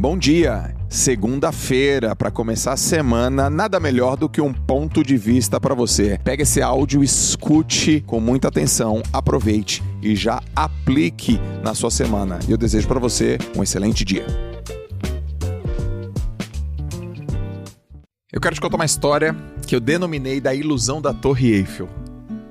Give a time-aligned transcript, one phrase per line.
[0.00, 0.76] Bom dia!
[0.88, 6.20] Segunda-feira, para começar a semana, nada melhor do que um ponto de vista para você.
[6.22, 12.38] Pega esse áudio, escute com muita atenção, aproveite e já aplique na sua semana.
[12.48, 14.24] Eu desejo para você um excelente dia.
[18.32, 19.34] Eu quero te contar uma história
[19.66, 21.88] que eu denominei da ilusão da Torre Eiffel.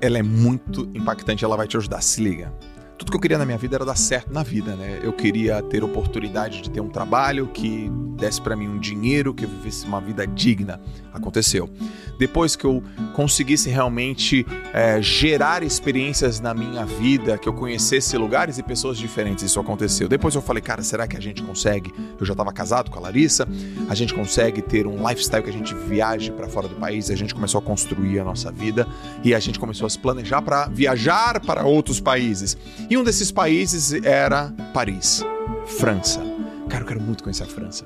[0.02, 2.02] Ela é muito impactante, ela vai te ajudar.
[2.02, 2.52] Se liga
[2.98, 5.00] tudo que eu queria na minha vida era dar certo na vida, né?
[5.02, 9.44] Eu queria ter oportunidade de ter um trabalho que desse para mim um dinheiro, que
[9.44, 10.80] eu vivesse uma vida digna.
[11.12, 11.70] Aconteceu.
[12.18, 12.82] Depois que eu
[13.18, 19.42] conseguisse realmente é, gerar experiências na minha vida, que eu conhecesse lugares e pessoas diferentes,
[19.42, 20.08] isso aconteceu.
[20.08, 21.92] Depois eu falei, cara, será que a gente consegue?
[22.16, 23.48] Eu já estava casado com a Larissa,
[23.88, 27.16] a gente consegue ter um lifestyle que a gente viaje para fora do país, a
[27.16, 28.86] gente começou a construir a nossa vida
[29.24, 32.56] e a gente começou a se planejar para viajar para outros países.
[32.88, 35.24] E um desses países era Paris,
[35.66, 36.20] França.
[36.68, 37.84] Cara, eu quero muito conhecer a França.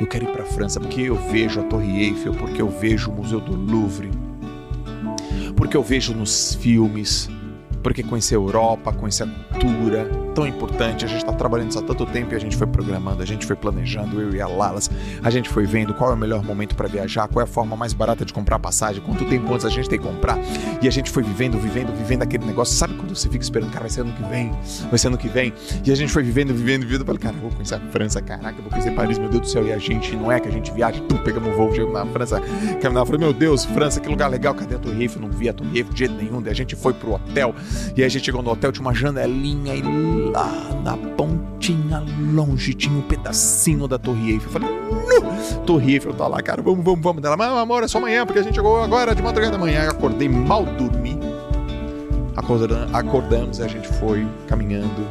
[0.00, 3.10] Eu quero ir para a França porque eu vejo a Torre Eiffel, porque eu vejo
[3.10, 4.08] o Museu do Louvre,
[5.56, 7.28] porque eu vejo nos filmes,
[7.82, 11.04] porque conhecer a Europa, conhecer a cultura, tão importante.
[11.04, 13.46] A gente está trabalhando isso há tanto tempo e a gente foi programando, a gente
[13.46, 14.90] foi planejando, eu e a Lalas,
[15.22, 17.76] a gente foi vendo qual é o melhor momento para viajar, qual é a forma
[17.76, 20.38] mais barata de comprar passagem, quanto tempo antes a gente tem que comprar.
[20.80, 22.74] E a gente foi vivendo, vivendo, vivendo aquele negócio.
[22.74, 24.52] Sabe quando você fica esperando, cara, vai ser ano que vem,
[24.88, 25.52] vai ser ano que vem.
[25.84, 27.00] E a gente foi vivendo, vivendo, vivendo.
[27.00, 29.42] Eu falei, cara, eu vou conhecer a França, caraca, eu vou conhecer Paris, meu Deus
[29.42, 29.66] do céu.
[29.66, 32.06] E a gente, não é que a gente viaja, tum, pegamos um voo, chegamos na
[32.06, 32.40] França,
[32.80, 35.20] caminhava, falei, meu Deus, França, que lugar legal, cadê a Torre Eiffel?
[35.20, 36.40] Não vi a Torre Eiffel de jeito nenhum.
[36.40, 37.54] Daí a gente foi pro hotel,
[37.96, 39.82] e aí a gente chegou no hotel, tinha uma janelinha e
[40.30, 40.50] lá
[40.82, 44.48] na pontinha longe tinha um pedacinho da Torre Eiffel.
[44.48, 45.58] Eu falei, no!
[45.64, 47.22] Torre Eiffel tá lá, cara, vamos, vamos, vamos.
[47.22, 49.84] Dela, mas amor, é só amanhã, porque a gente chegou agora de madrugada da manhã.
[49.84, 51.18] Eu acordei, mal dormi.
[52.92, 55.06] Acordamos e a gente foi caminhando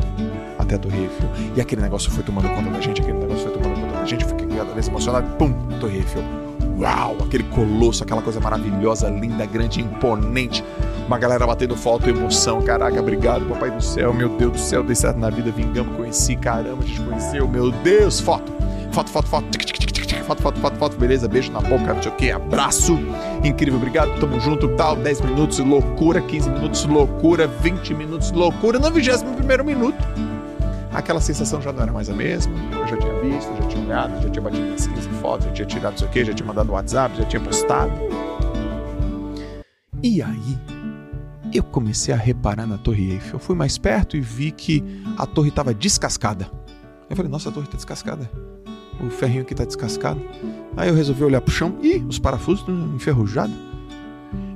[0.57, 1.29] até a Torre Eiffel.
[1.55, 4.25] E aquele negócio foi tomando conta da gente, aquele negócio foi tomando conta da gente.
[4.25, 5.27] Fiquei cada vez emocionado.
[5.37, 6.23] Pum, Torre Eiffel.
[6.77, 10.63] Uau, aquele colosso, aquela coisa maravilhosa, linda, grande, imponente.
[11.11, 12.61] Uma galera batendo foto, emoção.
[12.61, 14.13] Caraca, obrigado, papai do céu.
[14.13, 16.37] Meu Deus do céu, dei certo na vida, vingamos, conheci.
[16.37, 17.45] Caramba, a gente conheceu.
[17.49, 18.49] Meu Deus, foto.
[18.93, 19.45] Foto, foto, foto.
[20.25, 22.97] Foto, foto, foto, foto, beleza, beijo na boca, não sei o que, abraço,
[23.43, 28.89] incrível, obrigado, tamo junto, tal, 10 minutos, loucura, 15 minutos, loucura, 20 minutos, loucura, no
[28.89, 29.97] 21 primeiro minuto,
[30.93, 34.21] aquela sensação já não era mais a mesma, eu já tinha visto, já tinha olhado,
[34.21, 37.17] já tinha batido nas 15 fotos, já tinha tirado isso aqui, já tinha mandado WhatsApp,
[37.17, 37.91] já tinha postado.
[40.03, 40.57] E aí,
[41.57, 43.33] eu comecei a reparar na Torre Eiffel.
[43.33, 44.83] Eu fui mais perto e vi que
[45.17, 46.49] a torre estava descascada.
[47.09, 48.29] Eu falei, nossa, a torre está descascada.
[49.05, 50.21] O ferrinho aqui está descascado.
[50.77, 51.77] Aí eu resolvi olhar pro chão.
[51.81, 53.55] Ih, os parafusos estão enferrujados.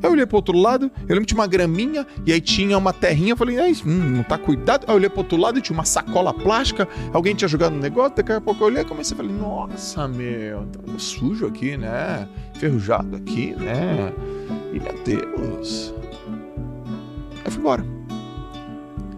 [0.02, 2.94] Eu olhei pro outro lado, eu lembro que tinha uma graminha e aí tinha uma
[2.94, 3.32] terrinha.
[3.32, 4.86] Eu falei, hum, não tá cuidado.
[4.88, 6.88] Aí eu olhei pro outro lado e tinha uma sacola plástica.
[7.12, 8.16] Alguém tinha jogado no negócio.
[8.16, 12.28] Daqui a pouco eu olhei e comecei a falar, nossa, meu, tá sujo aqui, né?
[12.56, 14.14] Enferrujado aqui, né?
[14.72, 15.94] E meu Deus.
[17.66, 17.84] Embora.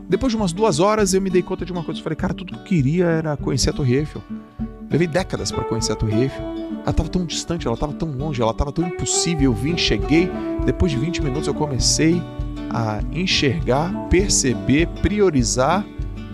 [0.08, 2.00] Depois de umas duas horas eu me dei conta de uma coisa.
[2.00, 4.24] Eu falei, cara, tudo que eu queria era conhecer a Torre Eiffel.
[4.90, 6.46] Levei décadas para conhecer a Torre Eiffel.
[6.82, 9.52] Ela estava tão distante, ela estava tão longe, ela estava tão impossível.
[9.52, 10.32] Eu vim, cheguei.
[10.66, 12.24] Depois de 20 minutos eu comecei
[12.70, 15.86] a enxergar, perceber, priorizar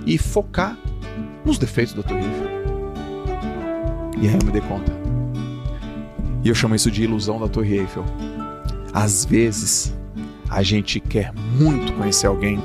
[0.06, 0.78] e focar
[1.44, 2.48] nos defeitos da Torre Eiffel.
[4.22, 4.94] E aí eu me dei conta.
[6.44, 8.06] E eu chamo isso de ilusão da Torre Eiffel.
[8.94, 9.96] Às vezes,
[10.54, 12.60] a gente quer muito conhecer alguém,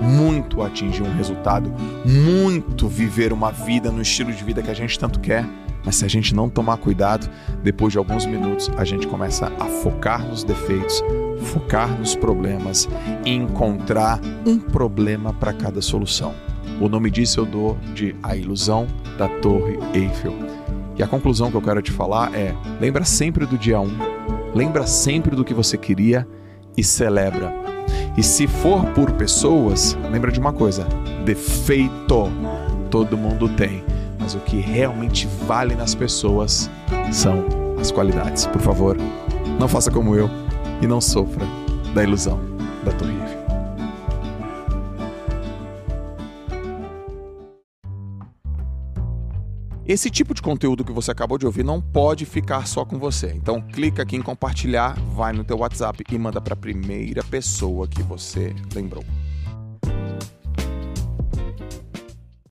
[0.00, 1.70] muito atingir um resultado,
[2.04, 5.44] muito viver uma vida no estilo de vida que a gente tanto quer.
[5.84, 7.30] Mas se a gente não tomar cuidado,
[7.62, 11.04] depois de alguns minutos a gente começa a focar nos defeitos,
[11.42, 12.88] focar nos problemas
[13.24, 16.34] e encontrar um problema para cada solução.
[16.80, 18.86] O nome disso eu dou de A Ilusão
[19.18, 20.34] da Torre Eiffel.
[20.96, 23.88] E a conclusão que eu quero te falar é: lembra sempre do dia 1,
[24.54, 26.26] lembra sempre do que você queria
[26.76, 27.52] e celebra.
[28.16, 30.86] E se for por pessoas, lembra de uma coisa:
[31.24, 32.30] defeito
[32.90, 33.84] todo mundo tem,
[34.18, 36.70] mas o que realmente vale nas pessoas
[37.12, 37.44] são
[37.80, 38.46] as qualidades.
[38.46, 38.96] Por favor,
[39.58, 40.30] não faça como eu
[40.80, 41.44] e não sofra
[41.94, 42.38] da ilusão
[42.84, 43.45] da Torre Eiffel.
[49.88, 53.32] Esse tipo de conteúdo que você acabou de ouvir não pode ficar só com você.
[53.36, 57.86] Então clica aqui em compartilhar, vai no teu WhatsApp e manda para a primeira pessoa
[57.86, 59.04] que você lembrou.